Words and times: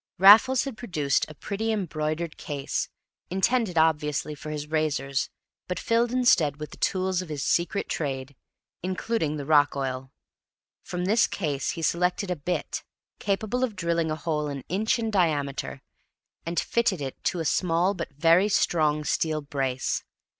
Raffles 0.17 0.63
had 0.63 0.77
produced 0.79 1.27
a 1.29 1.35
pretty 1.35 1.71
embroidered 1.71 2.35
case, 2.35 2.89
intended 3.29 3.77
obviously 3.77 4.33
for 4.33 4.49
his 4.49 4.65
razors, 4.65 5.29
but 5.67 5.77
filled 5.79 6.11
instead 6.11 6.57
with 6.57 6.71
the 6.71 6.77
tools 6.77 7.21
of 7.21 7.29
his 7.29 7.43
secret 7.43 7.87
trade, 7.87 8.35
including 8.81 9.37
the 9.37 9.45
rock 9.45 9.75
oil. 9.75 10.11
From 10.81 11.05
this 11.05 11.27
case 11.27 11.69
he 11.77 11.83
selected 11.83 12.31
a 12.31 12.35
"bit," 12.35 12.83
capable 13.19 13.63
of 13.63 13.75
drilling 13.75 14.09
a 14.09 14.15
hole 14.15 14.47
an 14.47 14.63
inch 14.69 14.97
in 14.97 15.11
diameter, 15.11 15.83
and 16.47 16.59
fitted 16.59 16.99
it 16.99 17.23
to 17.25 17.39
a 17.39 17.45
small 17.45 17.93
but 17.93 18.09
very 18.15 18.49
strong 18.49 19.03
steel 19.03 19.41
"brace." 19.41 20.03